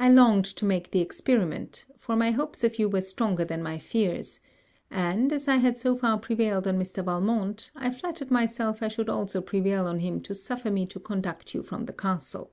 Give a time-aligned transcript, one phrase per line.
[0.00, 3.78] I longed to make the experiment, for my hopes of you were stronger than my
[3.78, 4.40] fears;
[4.90, 7.04] and, as I had so far prevailed on Mr.
[7.04, 11.52] Valmont, I flattered myself I should also prevail on him to suffer me to conduct
[11.54, 12.50] you from the castle.